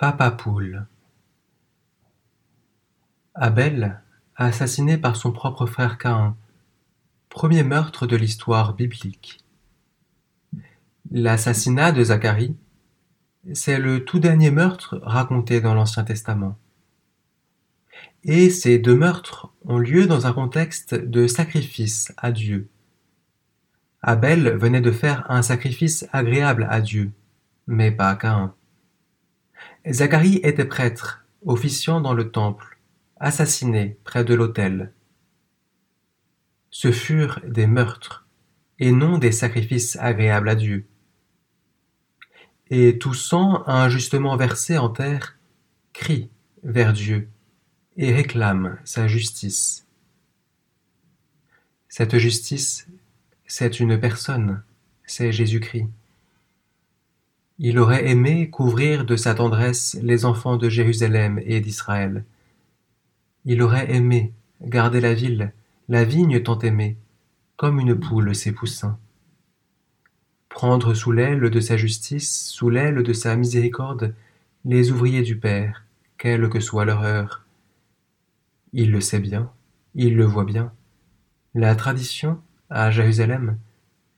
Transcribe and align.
Papa 0.00 0.30
Poule 0.30 0.86
Abel, 3.34 4.00
assassiné 4.34 4.96
par 4.96 5.14
son 5.14 5.30
propre 5.30 5.66
frère 5.66 5.98
Caïn, 5.98 6.38
premier 7.28 7.64
meurtre 7.64 8.06
de 8.06 8.16
l'histoire 8.16 8.72
biblique. 8.72 9.44
L'assassinat 11.10 11.92
de 11.92 12.02
Zacharie, 12.02 12.56
c'est 13.52 13.78
le 13.78 14.02
tout 14.02 14.20
dernier 14.20 14.50
meurtre 14.50 14.98
raconté 15.02 15.60
dans 15.60 15.74
l'Ancien 15.74 16.04
Testament. 16.04 16.56
Et 18.24 18.48
ces 18.48 18.78
deux 18.78 18.96
meurtres 18.96 19.52
ont 19.66 19.76
lieu 19.76 20.06
dans 20.06 20.26
un 20.26 20.32
contexte 20.32 20.94
de 20.94 21.26
sacrifice 21.26 22.10
à 22.16 22.32
Dieu. 22.32 22.70
Abel 24.00 24.56
venait 24.56 24.80
de 24.80 24.92
faire 24.92 25.30
un 25.30 25.42
sacrifice 25.42 26.06
agréable 26.10 26.66
à 26.70 26.80
Dieu, 26.80 27.12
mais 27.66 27.90
pas 27.90 28.08
à 28.08 28.16
Caïn. 28.16 28.54
Zacharie 29.88 30.40
était 30.42 30.64
prêtre, 30.64 31.24
officiant 31.44 32.00
dans 32.00 32.14
le 32.14 32.30
temple, 32.30 32.78
assassiné 33.18 33.98
près 34.04 34.24
de 34.24 34.34
l'autel. 34.34 34.92
Ce 36.70 36.92
furent 36.92 37.40
des 37.46 37.66
meurtres, 37.66 38.26
et 38.78 38.92
non 38.92 39.18
des 39.18 39.32
sacrifices 39.32 39.96
agréables 39.96 40.48
à 40.48 40.54
Dieu. 40.54 40.86
Et 42.70 42.98
tout 42.98 43.14
sang 43.14 43.62
injustement 43.66 44.36
versé 44.36 44.78
en 44.78 44.88
terre 44.88 45.38
crie 45.92 46.30
vers 46.62 46.92
Dieu 46.92 47.28
et 47.96 48.12
réclame 48.12 48.78
sa 48.84 49.06
justice. 49.06 49.86
Cette 51.88 52.16
justice, 52.18 52.86
c'est 53.46 53.80
une 53.80 53.98
personne, 53.98 54.62
c'est 55.04 55.32
Jésus-Christ. 55.32 55.88
Il 57.62 57.78
aurait 57.78 58.08
aimé 58.08 58.48
couvrir 58.48 59.04
de 59.04 59.16
sa 59.16 59.34
tendresse 59.34 59.98
les 60.02 60.24
enfants 60.24 60.56
de 60.56 60.70
Jérusalem 60.70 61.38
et 61.44 61.60
d'Israël. 61.60 62.24
Il 63.44 63.60
aurait 63.60 63.94
aimé 63.94 64.32
garder 64.62 65.02
la 65.02 65.12
ville, 65.12 65.52
la 65.90 66.04
vigne 66.04 66.42
tant 66.42 66.58
aimée, 66.60 66.96
comme 67.58 67.78
une 67.78 68.00
poule 68.00 68.34
ses 68.34 68.52
poussins. 68.52 68.98
Prendre 70.48 70.94
sous 70.94 71.12
l'aile 71.12 71.50
de 71.50 71.60
sa 71.60 71.76
justice, 71.76 72.46
sous 72.46 72.70
l'aile 72.70 73.02
de 73.02 73.12
sa 73.12 73.36
miséricorde, 73.36 74.14
les 74.64 74.90
ouvriers 74.90 75.22
du 75.22 75.36
Père, 75.36 75.84
quelle 76.16 76.48
que 76.48 76.60
soit 76.60 76.86
leur 76.86 77.02
heure. 77.02 77.44
Il 78.72 78.90
le 78.90 79.02
sait 79.02 79.20
bien, 79.20 79.52
il 79.94 80.16
le 80.16 80.24
voit 80.24 80.46
bien. 80.46 80.72
La 81.54 81.74
tradition, 81.74 82.40
à 82.70 82.90
Jérusalem, 82.90 83.58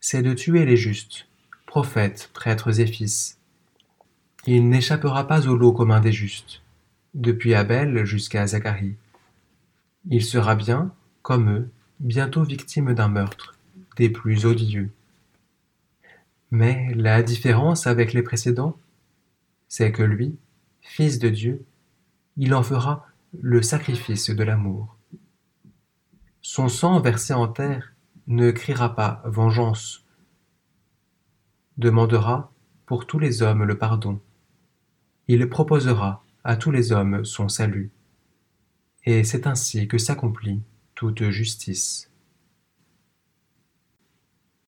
c'est 0.00 0.22
de 0.22 0.34
tuer 0.34 0.64
les 0.64 0.76
justes, 0.76 1.28
prophètes, 1.68 2.30
prêtres 2.32 2.80
et 2.80 2.86
fils. 2.86 3.37
Il 4.50 4.70
n'échappera 4.70 5.26
pas 5.26 5.46
au 5.46 5.58
lot 5.58 5.74
commun 5.74 6.00
des 6.00 6.10
justes, 6.10 6.62
depuis 7.12 7.52
Abel 7.54 8.06
jusqu'à 8.06 8.46
Zacharie. 8.46 8.94
Il 10.08 10.24
sera 10.24 10.54
bien, 10.54 10.90
comme 11.20 11.50
eux, 11.50 11.70
bientôt 12.00 12.44
victime 12.44 12.94
d'un 12.94 13.08
meurtre, 13.08 13.56
des 13.98 14.08
plus 14.08 14.46
odieux. 14.46 14.90
Mais 16.50 16.94
la 16.94 17.22
différence 17.22 17.86
avec 17.86 18.14
les 18.14 18.22
précédents, 18.22 18.78
c'est 19.68 19.92
que 19.92 20.02
lui, 20.02 20.34
fils 20.80 21.18
de 21.18 21.28
Dieu, 21.28 21.62
il 22.38 22.54
en 22.54 22.62
fera 22.62 23.06
le 23.38 23.60
sacrifice 23.60 24.30
de 24.30 24.44
l'amour. 24.44 24.96
Son 26.40 26.70
sang 26.70 27.00
versé 27.00 27.34
en 27.34 27.48
terre 27.48 27.92
ne 28.26 28.50
criera 28.50 28.94
pas 28.94 29.20
vengeance 29.26 30.06
demandera 31.76 32.50
pour 32.86 33.06
tous 33.06 33.18
les 33.18 33.42
hommes 33.42 33.64
le 33.64 33.76
pardon. 33.76 34.18
Il 35.30 35.46
proposera 35.50 36.24
à 36.42 36.56
tous 36.56 36.70
les 36.70 36.90
hommes 36.90 37.22
son 37.22 37.50
salut. 37.50 37.90
Et 39.04 39.24
c'est 39.24 39.46
ainsi 39.46 39.86
que 39.86 39.98
s'accomplit 39.98 40.62
toute 40.94 41.28
justice. 41.28 42.07